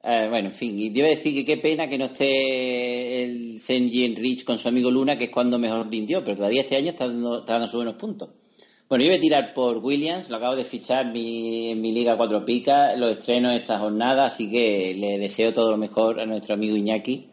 [0.02, 4.44] bueno, en fin, y debe decir que qué pena que no esté el Senji Rich
[4.44, 7.38] con su amigo Luna, que es cuando mejor rindió, pero todavía este año está dando,
[7.38, 8.28] está dando sus buenos puntos.
[8.88, 12.16] Bueno, yo voy a tirar por Williams, lo acabo de fichar mi- en mi Liga
[12.16, 16.54] Cuatro Picas, lo estreno esta jornada, así que le deseo todo lo mejor a nuestro
[16.54, 17.26] amigo Iñaki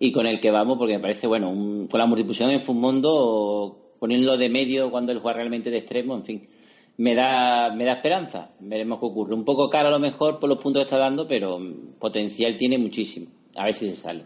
[0.00, 3.94] y con el que vamos, porque me parece, bueno, un- con la multiplicación en Fumondo,
[4.00, 6.48] ponerlo de medio cuando él juega realmente de extremo, en fin,
[6.96, 8.50] me da, me da esperanza.
[8.58, 9.34] Veremos qué ocurre.
[9.34, 12.56] Un poco caro a lo mejor por los puntos que está dando, pero mm, potencial
[12.56, 13.26] tiene muchísimo.
[13.54, 14.24] A ver si se sale.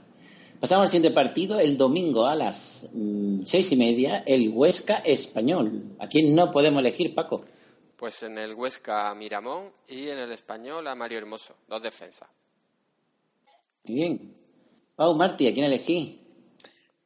[0.61, 5.97] Pasamos al siguiente partido, el domingo a las mm, seis y media, el Huesca Español.
[5.99, 7.47] ¿A quién no podemos elegir, Paco?
[7.97, 12.29] Pues en el Huesca a Miramón y en el Español a Mario Hermoso, dos defensas.
[13.85, 14.35] Muy bien.
[14.97, 16.21] Pau, Martí, ¿a quién elegí?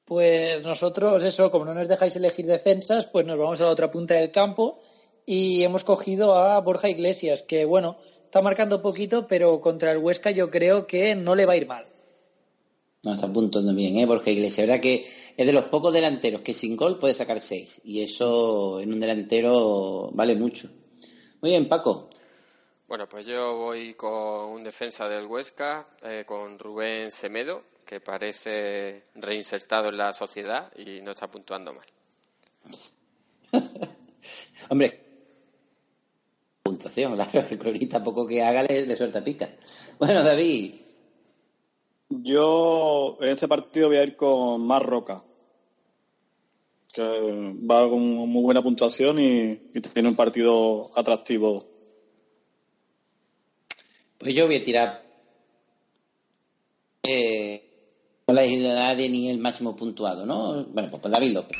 [0.05, 3.93] Pues nosotros, eso, como no nos dejáis elegir defensas, pues nos vamos a la otra
[3.93, 4.81] punta del campo
[5.27, 10.33] y hemos cogido a Borja Iglesias, que bueno, está marcando poquito, pero contra el Huesca
[10.33, 11.94] yo creo que no le va a ir mal.
[13.05, 14.07] No, está apuntando bien, ¿eh?
[14.07, 14.67] Borja Iglesias.
[14.67, 17.81] verdad que es de los pocos delanteros que sin gol puede sacar seis.
[17.85, 20.71] Y eso en un delantero vale mucho.
[21.43, 22.09] Muy bien, Paco.
[22.88, 29.05] Bueno, pues yo voy con un defensa del Huesca, eh, con Rubén Semedo, que parece
[29.17, 31.87] reinsertado en la sociedad y no está puntuando mal.
[34.71, 35.01] Hombre,
[36.62, 39.51] puntuación, claro, el cronista poco que haga le, le suelta pica.
[39.99, 40.84] Bueno, David,
[42.22, 45.24] Yo en este partido voy a ir con Mar Roca,
[46.92, 49.57] que va con muy buena puntuación y,
[49.92, 51.66] tiene un partido atractivo.
[54.18, 55.05] pues yo voy a tirar.
[57.03, 57.62] Eh,
[58.27, 60.64] no le he elegido a nadie ni el máximo puntuado, ¿no?
[60.64, 61.59] Bueno, pues David López.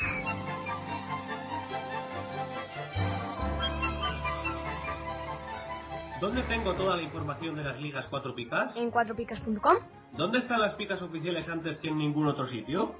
[6.25, 8.75] ¿Dónde tengo toda la información de las ligas 4 picas?
[8.75, 9.75] En 4picas.com.
[10.13, 12.95] ¿Dónde están las picas oficiales antes que en ningún otro sitio?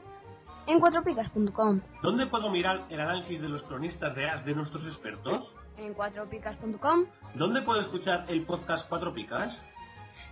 [0.67, 1.81] En 4picas.com.
[2.03, 5.55] ¿Dónde puedo mirar el análisis de los cronistas de AS de nuestros expertos?
[5.75, 7.05] En 4picas.com.
[7.33, 9.59] ¿Dónde puedo escuchar el podcast 4 picas?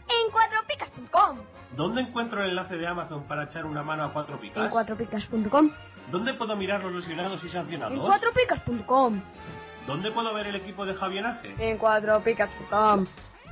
[0.07, 1.39] En 4picas.com.
[1.75, 4.71] ¿Dónde encuentro el enlace de Amazon para echar una mano a 4 En picas?
[4.71, 5.71] 4picas.com.
[6.11, 7.97] ¿Dónde puedo mirar los lesionados y En sancionados?
[7.97, 9.19] 4picas.com.
[9.87, 11.53] ¿Dónde puedo ver el equipo de Javier Ace?
[11.59, 13.05] En 4picas.com.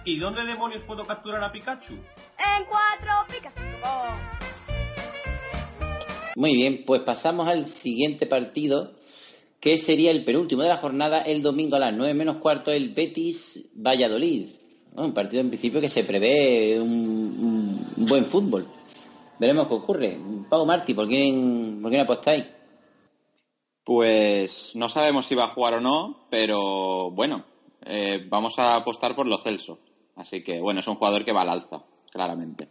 [0.06, 1.94] ¿Y dónde demonios puedo capturar a Pikachu?
[1.94, 4.15] En 4picas.com.
[6.38, 8.94] Muy bien, pues pasamos al siguiente partido,
[9.60, 12.89] que sería el penúltimo de la jornada, el domingo a las 9 menos cuarto, el
[12.89, 14.48] Betis Valladolid.
[14.96, 18.67] Un partido en principio que se prevé un, un buen fútbol.
[19.38, 20.17] Veremos qué ocurre.
[20.50, 22.46] Pau Martí, ¿por quién, ¿por quién apostáis?
[23.84, 27.44] Pues no sabemos si va a jugar o no, pero bueno,
[27.86, 29.80] eh, vamos a apostar por los Celso.
[30.15, 32.70] Así que bueno, es un jugador que va al alza, claramente.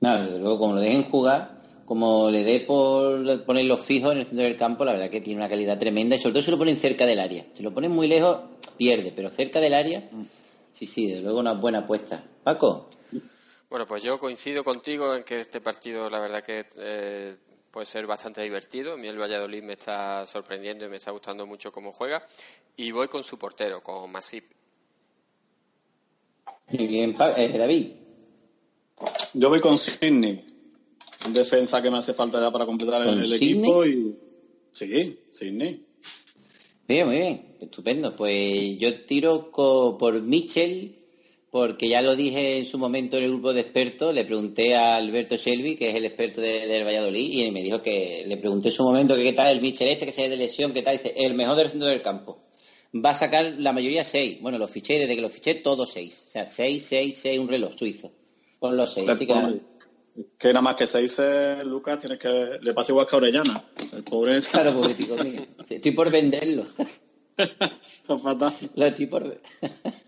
[0.00, 4.24] No, desde luego, como lo dejen jugar, como le dé por ponerlo fijo en el
[4.24, 6.58] centro del campo, la verdad que tiene una calidad tremenda y sobre todo si lo
[6.58, 7.44] ponen cerca del área.
[7.54, 8.38] Si lo ponen muy lejos,
[8.78, 10.08] pierde, pero cerca del área,
[10.72, 12.24] sí, sí, desde luego una buena apuesta.
[12.42, 12.88] Paco,
[13.68, 17.36] Bueno, pues yo coincido contigo en que este partido, la verdad que eh,
[17.72, 18.92] puede ser bastante divertido.
[18.92, 22.24] A mí el Valladolid me está sorprendiendo y me está gustando mucho cómo juega.
[22.76, 24.44] Y voy con su portero, con Masip.
[26.68, 27.86] muy bien, eh, David.
[29.34, 30.44] Yo voy con Sidney.
[31.26, 33.52] Un defensa que me hace falta ya para completar el, ¿Con el Sidney?
[33.60, 34.16] equipo y.
[34.72, 35.86] Sí, Sidney.
[36.88, 38.14] Bien, muy bien, estupendo.
[38.16, 41.01] Pues yo tiro co- por Mitchell,
[41.52, 44.96] porque ya lo dije en su momento en el grupo de expertos, le pregunté a
[44.96, 48.68] Alberto Shelby, que es el experto de- del Valladolid, y me dijo que le pregunté
[48.68, 50.96] en su momento que qué tal el Mitchell este, que se de lesión, qué tal,
[50.96, 52.38] dice, el mejor del centro del campo.
[52.94, 54.38] Va a sacar la mayoría seis.
[54.40, 56.24] Bueno, los fiché, desde que los fiché, todos seis.
[56.26, 58.10] O sea, seis, seis, seis, un reloj suizo.
[58.58, 59.08] Con los seis.
[59.08, 59.54] Así que nada.
[60.38, 62.58] Que nada más que se dice Lucas, tienes que.
[62.62, 63.64] Le pasa igual que a Orellana.
[63.92, 64.40] El pobre.
[64.50, 65.46] Claro, mío.
[65.66, 66.66] Sí, Estoy por venderlo.
[67.36, 68.54] Está fatal.
[68.74, 69.40] Lo estoy por...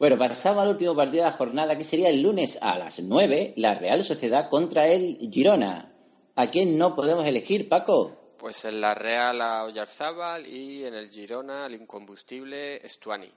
[0.00, 3.52] bueno, pasamos al último partido de la jornada, que sería el lunes a las 9,
[3.56, 5.92] la Real Sociedad contra el Girona.
[6.34, 8.34] ¿A quién no podemos elegir, Paco?
[8.38, 13.30] Pues en la Real a Oyarzábal y en el Girona al incombustible Stuani.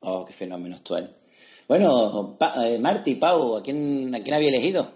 [0.00, 1.16] Oh, qué fenómeno actual.
[1.66, 4.92] Bueno, Pa- eh, Marti, Pau, ¿a quién, ¿a quién había elegido?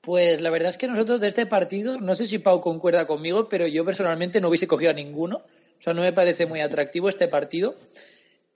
[0.00, 3.48] Pues la verdad es que nosotros de este partido, no sé si Pau concuerda conmigo,
[3.48, 5.42] pero yo personalmente no hubiese cogido a ninguno.
[5.78, 7.74] O sea, no me parece muy atractivo este partido.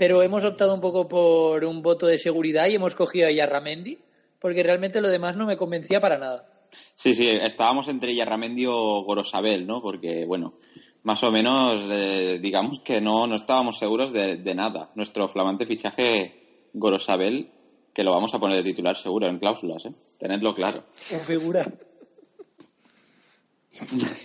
[0.01, 3.99] Pero hemos optado un poco por un voto de seguridad y hemos cogido a Yarramendi,
[4.39, 6.51] porque realmente lo demás no me convencía para nada.
[6.95, 9.83] Sí, sí, estábamos entre Yarramendi o Gorosabel, ¿no?
[9.83, 10.55] Porque, bueno,
[11.03, 14.91] más o menos, eh, digamos que no, no estábamos seguros de, de nada.
[14.95, 17.51] Nuestro flamante fichaje Gorosabel,
[17.93, 19.93] que lo vamos a poner de titular seguro en cláusulas, ¿eh?
[20.19, 20.85] Tenedlo claro.
[21.27, 21.71] Figura.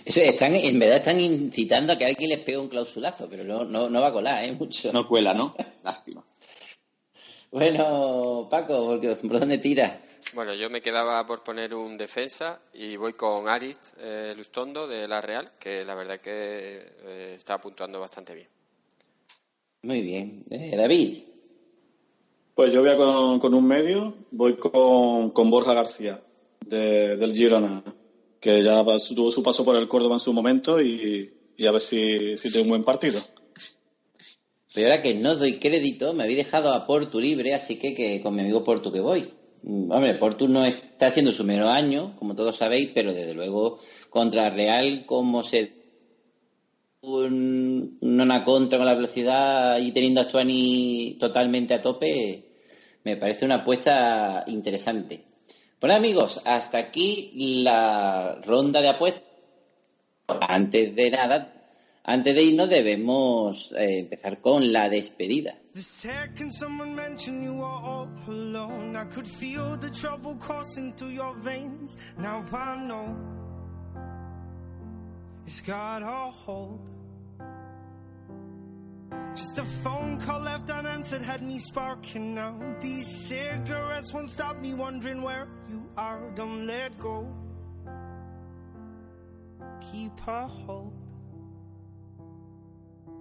[0.04, 3.64] Eso, están, en verdad están incitando a que alguien les pegue un clausulazo, pero no,
[3.64, 4.52] no, no va a colar, ¿eh?
[4.52, 4.92] Mucho.
[4.92, 5.54] No cuela, ¿no?
[5.82, 6.24] Lástima.
[7.50, 10.00] Bueno, Paco, porque, ¿por dónde tira?
[10.34, 15.06] Bueno, yo me quedaba por poner un defensa y voy con Arit eh, Lustondo de
[15.06, 16.32] la Real, que la verdad que
[17.04, 18.48] eh, está puntuando bastante bien.
[19.82, 20.44] Muy bien.
[20.50, 21.22] Eh, David.
[22.54, 26.20] Pues yo voy a con, con un medio, voy con, con Borja García,
[26.64, 27.82] de- del Girona,
[28.40, 31.32] que ya tuvo su paso por el Córdoba en su momento y,
[31.66, 33.20] a ver si, si tiene un buen partido.
[34.74, 38.20] Pero ahora que no doy crédito, me habéis dejado a Portu libre, así que, que
[38.20, 39.26] con mi amigo Portu que voy.
[39.62, 43.78] Mm, Hombre, Portu no está haciendo su mero año, como todos sabéis, pero desde luego
[44.10, 45.72] contra Real, como se
[47.00, 52.44] un, una contra con la velocidad y teniendo a Stuani totalmente a tope,
[53.04, 55.24] me parece una apuesta interesante.
[55.78, 57.32] Bueno amigos, hasta aquí
[57.62, 59.22] la ronda de apuestas.
[60.48, 61.52] Antes de nada,
[62.02, 65.58] antes de irnos debemos eh, empezar con la despedida.
[85.96, 86.20] You are.
[86.34, 87.26] Don't let go.
[89.90, 90.92] Keep a hold.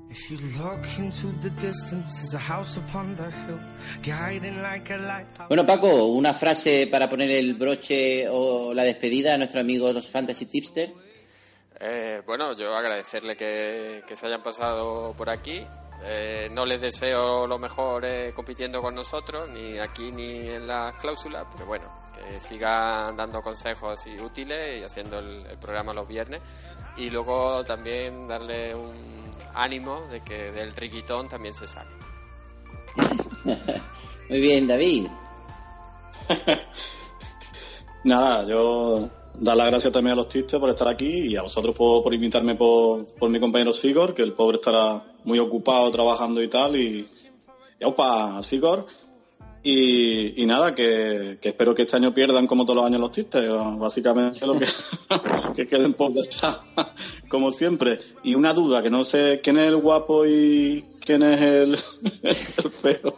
[0.10, 3.60] If you look into the distance, there's a house upon the hill,
[4.02, 5.50] guiding like a lighthouse.
[5.50, 10.10] Bueno Paco, una frase para poner el broche o la despedida a nuestros amigos los
[10.10, 10.94] Fantasy Tipster.
[11.80, 15.66] Eh, bueno, yo agradecerle que, que se hayan pasado por aquí
[16.04, 20.94] eh, no les deseo lo mejor eh, compitiendo con nosotros, ni aquí ni en las
[20.96, 26.08] cláusulas, pero bueno, que sigan dando consejos y útiles y haciendo el, el programa los
[26.08, 26.42] viernes.
[26.98, 31.90] Y luego también darle un ánimo de que del riquitón también se sale.
[34.30, 35.08] Muy bien, David.
[38.04, 41.76] Nada, yo dar las gracias también a los tistes por estar aquí y a vosotros
[41.76, 46.42] por, por invitarme por, por mi compañero Sigor, que el pobre estará muy ocupado trabajando
[46.42, 46.76] y tal.
[46.76, 47.08] Y,
[47.80, 48.86] y aupa, Sigor.
[49.68, 53.12] Y, y nada, que, que espero que este año pierdan como todos los años los
[53.12, 53.50] tistes,
[53.80, 54.68] básicamente lo que,
[55.56, 56.60] que queden por detrás,
[57.30, 57.98] como siempre.
[58.22, 61.80] Y una duda, que no sé quién es el guapo y quién es el,
[62.22, 63.18] el feo.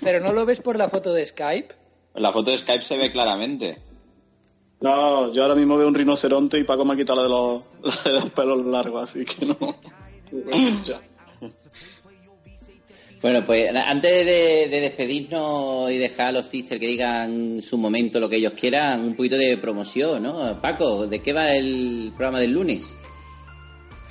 [0.00, 1.74] Pero no lo ves por la foto de Skype.
[2.14, 3.82] La foto de Skype se ve claramente.
[4.80, 7.62] No, yo ahora mismo veo un rinoceronte y Paco me ha quitado la de los,
[7.82, 9.56] la de los pelos largos, así que no.
[13.22, 18.18] Bueno, pues antes de, de despedirnos y dejar a los tisters que digan su momento
[18.18, 20.58] lo que ellos quieran, un poquito de promoción, ¿no?
[20.62, 22.96] Paco, ¿de qué va el programa del lunes?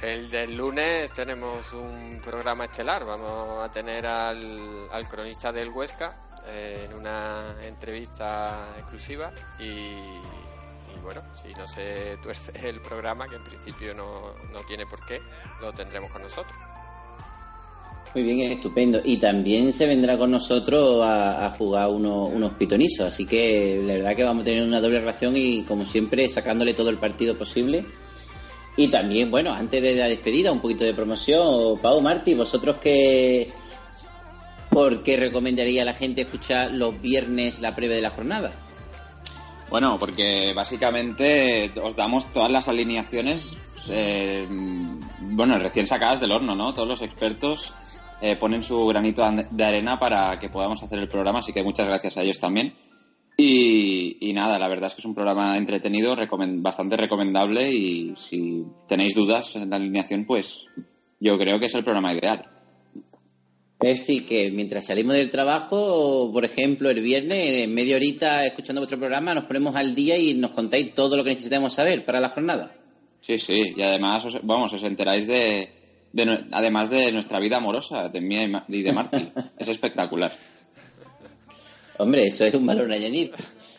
[0.03, 3.03] El del lunes tenemos un programa estelar.
[3.03, 10.99] Vamos a tener al, al cronista del Huesca eh, en una entrevista exclusiva y, y
[11.01, 15.20] bueno, si no se tuerce el programa, que en principio no, no tiene por qué,
[15.62, 16.55] lo tendremos con nosotros.
[18.16, 19.01] Muy bien, estupendo.
[19.03, 23.05] Y también se vendrá con nosotros a, jugar uno- unos pitonizos.
[23.14, 26.74] Así que la verdad que vamos a tener una doble ración y como siempre sacándole
[26.74, 27.86] todo el partido posible.
[28.78, 31.80] Y también, bueno, antes de la despedida, un poquito de promoción.
[31.82, 33.51] Pau, Martí, vosotros que...
[34.72, 38.51] ¿Por qué recomendaría a la gente escuchar los viernes la previa de la jornada?
[39.70, 43.53] Bueno, porque básicamente os damos todas las alineaciones,
[43.89, 44.47] eh,
[45.20, 46.74] bueno, recién sacadas del horno, ¿no?
[46.74, 47.74] Todos los expertos
[48.22, 51.88] eh, ponen su granito de arena para que podamos hacer el programa, así que muchas
[51.88, 52.74] gracias a ellos también.
[53.38, 56.16] Y, y nada, la verdad es que es un programa entretenido,
[56.58, 60.66] bastante recomendable y si tenéis dudas en la alineación, pues
[61.22, 62.50] yo creo que es el programa ideal.
[63.80, 68.82] Es decir, que mientras salimos del trabajo, por ejemplo, el viernes, en media horita, escuchando
[68.82, 72.20] vuestro programa, nos ponemos al día y nos contáis todo lo que necesitamos saber para
[72.20, 72.76] la jornada.
[73.22, 75.79] Sí, sí, y además, os, vamos, os enteráis de,
[76.12, 79.32] de además de nuestra vida amorosa, de mía y de Martín.
[79.57, 80.32] es espectacular.
[81.97, 83.32] Hombre, eso es un valor a añadir.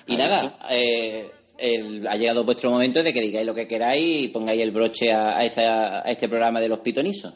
[0.06, 4.28] Y nada, eh, el- ha llegado vuestro momento de que digáis lo que queráis y
[4.28, 7.32] pongáis el broche a, a esta- a este programa de los pitonisos.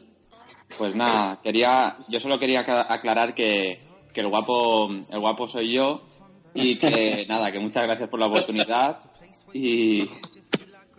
[0.76, 3.80] Pues nada, quería, yo solo quería acla- aclarar que,
[4.12, 6.06] que el guapo, el guapo soy yo
[6.54, 8.98] y que nada, que muchas gracias por la oportunidad
[9.52, 10.08] y,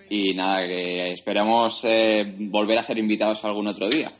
[0.09, 4.11] y nada, que esperamos eh, volver a ser invitados algún otro día.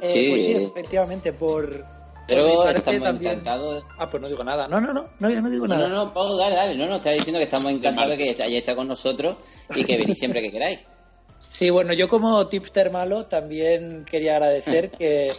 [0.00, 0.28] Eh, Sí.
[0.30, 1.84] Pues sí, efectivamente, por...
[2.26, 3.84] Pero estamos también- encantados.
[3.98, 4.66] Ah, pues no digo nada.
[4.68, 5.88] No, no, no, no, yo no digo No, nada.
[5.88, 6.76] no, no, Pau, dale, dale.
[6.76, 9.36] No, no, está diciendo que estamos encantados que hayáis estado con nosotros
[9.74, 10.78] y que venís siempre que queráis.
[11.52, 15.34] Sí, bueno, yo como tipster malo también quería agradecer que,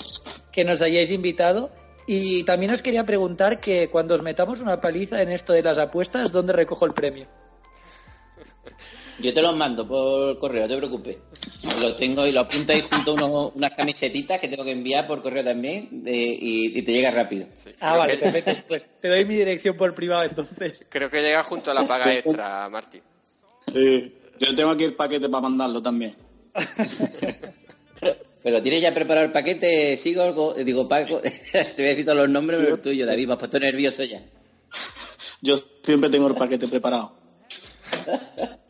[0.51, 1.71] que nos hayáis invitado
[2.05, 5.79] y también os quería preguntar que cuando os metamos una paliza en esto de las
[5.79, 7.25] apuestas, ¿dónde recojo el premio?
[9.19, 11.17] Yo te los mando por correo, no te preocupes.
[11.79, 15.05] Lo tengo y lo apunto ahí junto a unos- unas camisetitas que tengo que enviar
[15.07, 17.47] por correo también de- y, y te llega rápido.
[17.79, 18.51] Ah, vale, perfecto.
[18.67, 20.85] Pues te doy mi dirección por privado entonces.
[20.89, 23.01] Creo que llega junto a la paga extra, Martín.
[23.73, 26.15] Sí, yo tengo aquí el paquete para mandarlo también.
[28.43, 31.29] Pero tienes ya preparado el paquete, sigo, algo- digo Paco, te
[31.77, 34.21] voy a decir todos los nombres, pero el tuyo, David, me has puesto nervioso ya.
[35.41, 37.15] Yo siempre tengo el paquete preparado.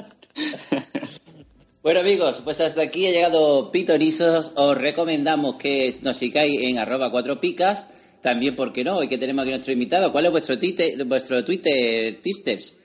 [1.82, 4.54] Bueno amigos, pues hasta aquí ha llegado Pitonizos.
[4.56, 7.86] Os recomendamos que nos sigáis en arroba cuatro picas.
[8.22, 8.96] También, ¿por qué no?
[8.96, 10.14] Hoy que tenemos aquí nuestro invitado.
[10.14, 12.78] ¿Cuál es vuestro, tite- vuestro Twitter, Tisters?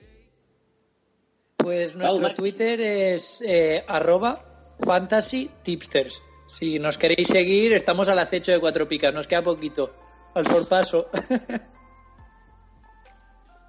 [1.55, 6.21] Pues nuestro Twitter es eh, arroba fantasy tipsters.
[6.59, 9.93] Si nos queréis seguir, estamos al acecho de cuatro picas, nos queda poquito.
[10.35, 11.09] Al sorpaso.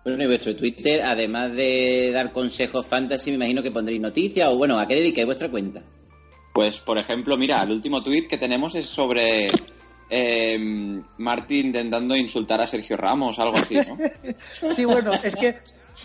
[0.05, 4.57] Bueno, y vuestro Twitter, además de dar consejos fantasy, me imagino que pondréis noticias o
[4.57, 5.82] bueno, ¿a qué dedicáis vuestra cuenta?
[6.55, 9.51] Pues, por ejemplo, mira, el último tuit que tenemos es sobre
[10.09, 10.59] eh,
[11.18, 13.98] Martín intentando insultar a Sergio Ramos, algo así, ¿no?
[14.74, 15.59] Sí, bueno, es que,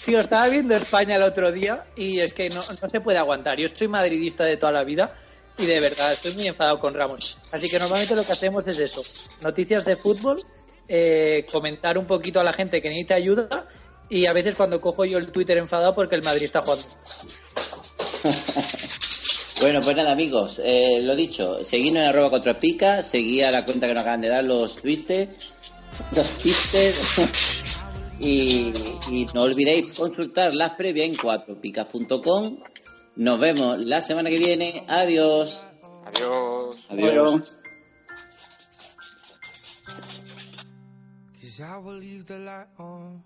[0.05, 3.57] tío, estaba viendo España el otro día y es que no, no se puede aguantar.
[3.57, 5.17] Yo soy madridista de toda la vida
[5.57, 7.37] y de verdad estoy muy enfadado con Ramos.
[7.51, 9.03] Así que normalmente lo que hacemos es eso,
[9.41, 10.43] noticias de fútbol,
[10.87, 13.67] eh, comentar un poquito a la gente que necesita ayuda
[14.09, 16.83] y a veces cuando cojo yo el Twitter enfadado porque el Madrid está jugando.
[19.61, 23.63] Bueno, pues nada, amigos, eh, lo dicho, seguidnos en arroba cuatro picas, seguid a la
[23.63, 25.29] cuenta que nos acaban de dar los twisted,
[26.15, 26.93] los twisted,
[28.19, 28.73] y,
[29.09, 32.59] y no olvidéis consultar las previas en cuatropicas.com.
[33.15, 34.83] Nos vemos la semana que viene.
[34.89, 35.63] Adiós.
[36.05, 36.77] Adiós.
[36.89, 37.57] Adiós.
[41.41, 43.23] Cause I will leave the light on.